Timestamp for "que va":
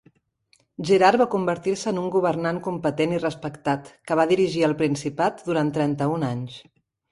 4.09-4.27